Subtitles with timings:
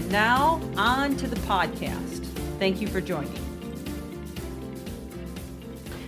[0.00, 2.24] And now, on to the podcast.
[2.58, 3.38] Thank you for joining.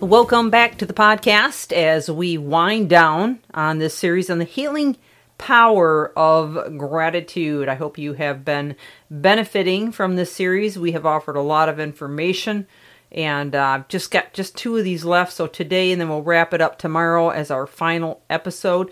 [0.00, 4.96] Welcome back to the podcast as we wind down on this series on the healing
[5.38, 7.68] power of gratitude.
[7.68, 8.74] I hope you have been
[9.08, 10.76] benefiting from this series.
[10.76, 12.66] We have offered a lot of information
[13.12, 15.32] and uh, just got just two of these left.
[15.32, 18.90] So today, and then we'll wrap it up tomorrow as our final episode.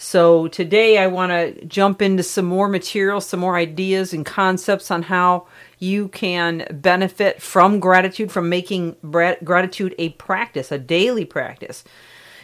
[0.00, 4.92] So today, I want to jump into some more material, some more ideas and concepts
[4.92, 5.48] on how
[5.80, 11.82] you can benefit from gratitude, from making gratitude a practice, a daily practice.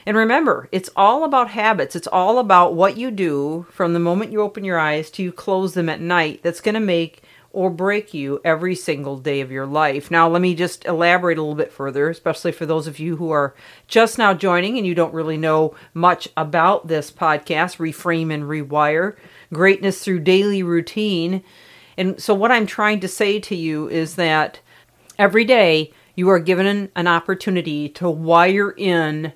[0.05, 1.95] And remember, it's all about habits.
[1.95, 5.31] It's all about what you do from the moment you open your eyes to you
[5.31, 7.23] close them at night that's going to make
[7.55, 10.11] or break you every single day of your life.
[10.11, 13.31] Now, let me just elaborate a little bit further, especially for those of you who
[13.31, 13.55] are
[13.87, 19.17] just now joining and you don't really know much about this podcast, Reframe and Rewire
[19.53, 21.45] Greatness Through Daily Routine.
[21.97, 24.59] And so, what I'm trying to say to you is that
[25.17, 29.33] every day you are given an opportunity to wire in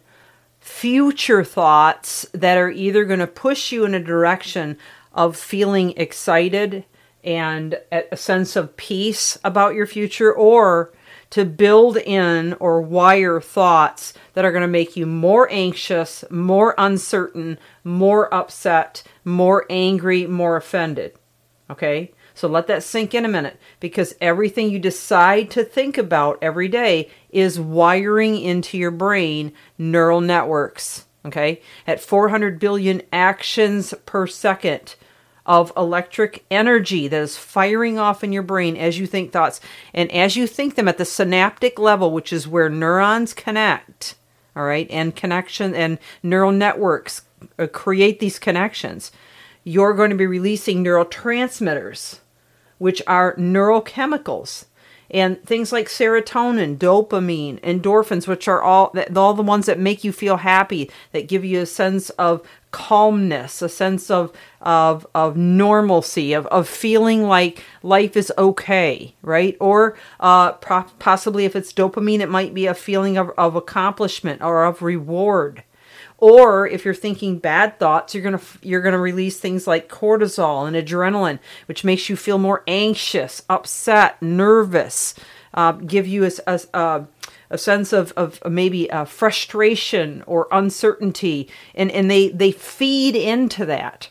[0.59, 4.77] future thoughts that are either going to push you in a direction
[5.13, 6.85] of feeling excited
[7.29, 10.95] and a sense of peace about your future or
[11.29, 16.75] to build in or wire thoughts that are going to make you more anxious, more
[16.79, 21.19] uncertain, more upset, more angry, more offended.
[21.69, 22.12] Okay?
[22.33, 26.69] So let that sink in a minute because everything you decide to think about every
[26.69, 31.05] day is wiring into your brain neural networks.
[31.27, 31.60] Okay?
[31.87, 34.95] At 400 billion actions per second
[35.48, 39.60] of electric energy that is firing off in your brain as you think thoughts.
[39.94, 44.14] And as you think them at the synaptic level, which is where neurons connect,
[44.54, 47.22] all right, and connection and neural networks
[47.59, 49.10] uh, create these connections,
[49.64, 52.19] you're going to be releasing neurotransmitters,
[52.76, 54.66] which are neurochemicals
[55.10, 60.12] and things like serotonin, dopamine, endorphins, which are all all the ones that make you
[60.12, 66.33] feel happy, that give you a sense of calmness, a sense of of of normalcy,
[66.33, 69.56] of of feeling like life is okay, right?
[69.61, 74.43] Or uh, pro- possibly if it's dopamine, it might be a feeling of, of accomplishment
[74.43, 75.62] or of reward.
[76.19, 80.77] Or if you're thinking bad thoughts, you're gonna you're gonna release things like cortisol and
[80.77, 85.15] adrenaline, which makes you feel more anxious, upset, nervous,
[85.59, 87.07] uh, give you a, a, a
[87.51, 93.65] a sense of, of maybe uh, frustration or uncertainty and, and they, they feed into
[93.65, 94.11] that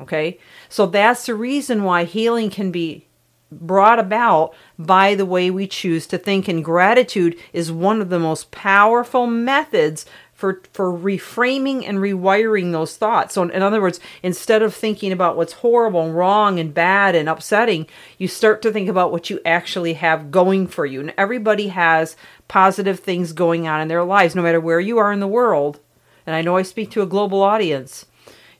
[0.00, 0.38] okay?
[0.68, 3.06] So that's the reason why healing can be
[3.50, 8.18] brought about by the way we choose to think and gratitude is one of the
[8.18, 13.34] most powerful methods for for reframing and rewiring those thoughts.
[13.34, 17.28] So in other words, instead of thinking about what's horrible and wrong and bad and
[17.28, 17.86] upsetting,
[18.18, 21.00] you start to think about what you actually have going for you.
[21.00, 22.16] And everybody has
[22.48, 25.80] positive things going on in their lives no matter where you are in the world.
[26.26, 28.06] And I know I speak to a global audience.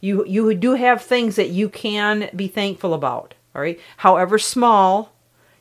[0.01, 3.81] You you do have things that you can be thankful about, all right?
[3.99, 5.14] However small,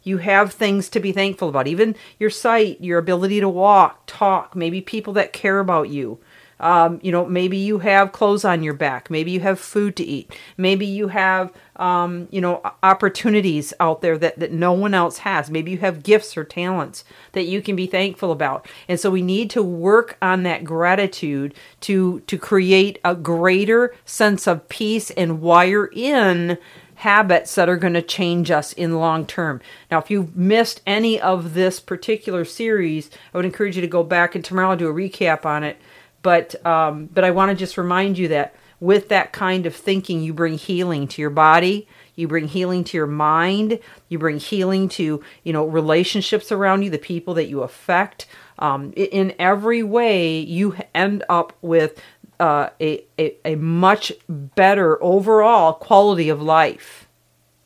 [0.04, 1.68] you have things to be thankful about.
[1.68, 6.20] Even your sight, your ability to walk, talk, maybe people that care about you.
[6.60, 9.10] Um, you know, maybe you have clothes on your back.
[9.10, 10.32] Maybe you have food to eat.
[10.56, 15.50] Maybe you have, um, you know, opportunities out there that, that no one else has.
[15.50, 17.04] Maybe you have gifts or talents
[17.34, 18.66] that you can be thankful about.
[18.88, 24.48] And so we need to work on that gratitude to to create a greater sense
[24.48, 26.58] of peace and wire in
[27.04, 29.60] habits that are going to change us in long term.
[29.92, 34.04] Now, if you've missed any of this particular series, I would encourage you to go
[34.04, 35.78] back and tomorrow I'll do a recap on it.
[36.22, 40.22] But um, but I want to just remind you that with that kind of thinking,
[40.24, 44.88] you bring healing to your body, you bring healing to your mind, you bring healing
[44.90, 48.28] to you know relationships around you, the people that you affect.
[48.60, 52.02] Um, in every way, you end up with
[52.40, 57.08] uh, a, a, a much better overall quality of life.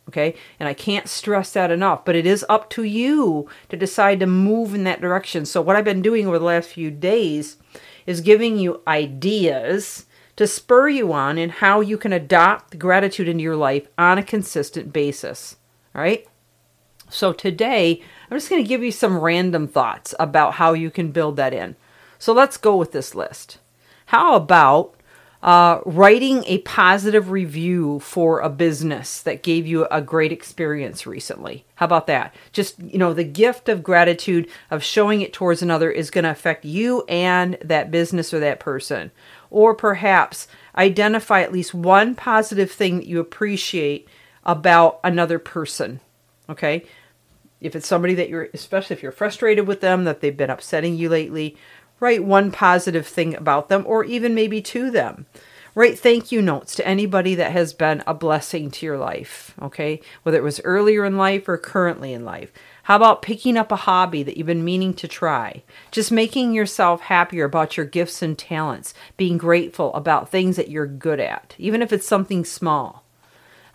[0.09, 4.21] Okay, and I can't stress that enough, but it is up to you to decide
[4.21, 5.45] to move in that direction.
[5.45, 7.57] So, what I've been doing over the last few days
[8.05, 10.05] is giving you ideas
[10.37, 14.23] to spur you on in how you can adopt gratitude into your life on a
[14.23, 15.57] consistent basis.
[15.93, 16.25] All right.
[17.09, 21.11] So today, I'm just going to give you some random thoughts about how you can
[21.11, 21.75] build that in.
[22.19, 23.59] So let's go with this list.
[24.07, 24.97] How about
[25.41, 31.63] uh, writing a positive review for a business that gave you a great experience recently.
[31.75, 32.33] How about that?
[32.51, 36.31] Just, you know, the gift of gratitude of showing it towards another is going to
[36.31, 39.11] affect you and that business or that person.
[39.49, 44.09] Or perhaps identify at least one positive thing that you appreciate
[44.43, 45.99] about another person.
[46.49, 46.83] Okay?
[47.61, 50.95] If it's somebody that you're, especially if you're frustrated with them, that they've been upsetting
[50.95, 51.55] you lately,
[51.99, 55.25] Write one positive thing about them or even maybe to them.
[55.77, 60.01] Write thank you notes to anybody that has been a blessing to your life, okay?
[60.23, 62.51] Whether it was earlier in life or currently in life.
[62.83, 65.61] How about picking up a hobby that you've been meaning to try?
[65.91, 70.87] Just making yourself happier about your gifts and talents, being grateful about things that you're
[70.87, 73.03] good at, even if it's something small.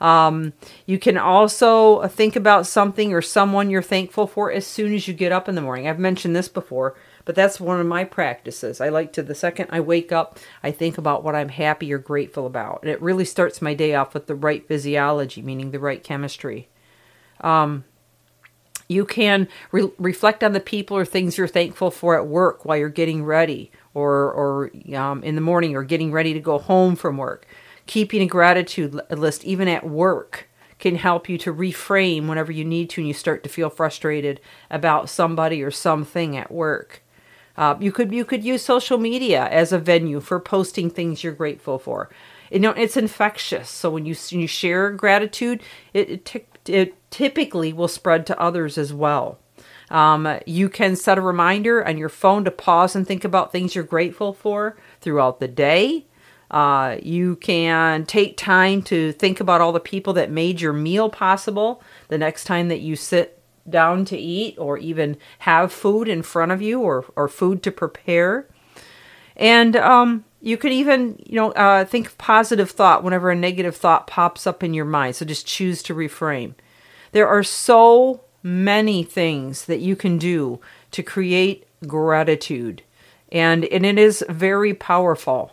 [0.01, 0.55] Um,
[0.85, 5.15] you can also think about something or someone you're thankful for as soon as you
[5.15, 5.87] get up in the morning.
[5.87, 6.97] I've mentioned this before.
[7.25, 8.81] But that's one of my practices.
[8.81, 11.99] I like to, the second I wake up, I think about what I'm happy or
[11.99, 12.81] grateful about.
[12.83, 16.69] And it really starts my day off with the right physiology, meaning the right chemistry.
[17.41, 17.85] Um,
[18.89, 22.77] you can re- reflect on the people or things you're thankful for at work while
[22.77, 26.97] you're getting ready or, or um, in the morning or getting ready to go home
[26.97, 27.47] from work.
[27.87, 30.49] Keeping a gratitude list, even at work,
[30.79, 34.41] can help you to reframe whenever you need to and you start to feel frustrated
[34.71, 37.03] about somebody or something at work.
[37.57, 41.33] Uh, you could you could use social media as a venue for posting things you're
[41.33, 42.09] grateful for.
[42.51, 43.69] You know, it's infectious.
[43.69, 45.63] So when you when you share gratitude,
[45.93, 49.39] it, it, t- it typically will spread to others as well.
[49.91, 53.75] Um, you can set a reminder on your phone to pause and think about things
[53.75, 56.07] you're grateful for throughout the day.
[56.51, 61.11] Uh, you can take time to think about all the people that made your meal
[61.11, 66.23] possible the next time that you sit down to eat or even have food in
[66.23, 68.49] front of you or, or food to prepare.
[69.37, 74.07] And um, you could even, you know, uh, think positive thought whenever a negative thought
[74.07, 75.17] pops up in your mind.
[75.17, 76.55] So just choose to reframe.
[77.13, 80.61] There are so many things that you can do
[80.91, 82.83] to create gratitude,
[83.31, 85.53] and and it is very powerful.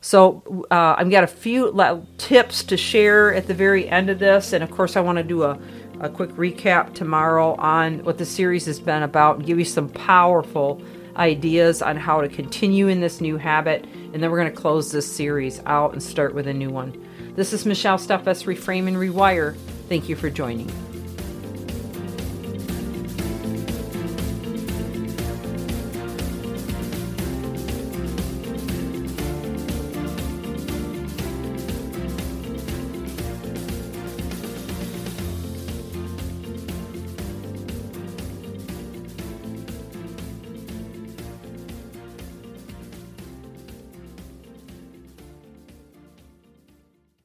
[0.00, 1.72] So uh, I've got a few
[2.18, 5.24] tips to share at the very end of this, and of course I want to
[5.24, 5.58] do a
[6.00, 9.88] a quick recap tomorrow on what the series has been about and give you some
[9.88, 10.80] powerful
[11.16, 13.84] ideas on how to continue in this new habit.
[14.12, 17.00] And then we're going to close this series out and start with a new one.
[17.36, 19.56] This is Michelle Steffes, Reframe and Rewire.
[19.88, 20.93] Thank you for joining.